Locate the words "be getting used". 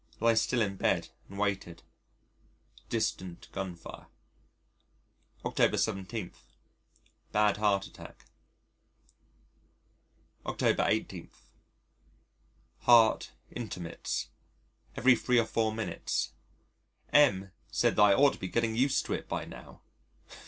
18.39-19.05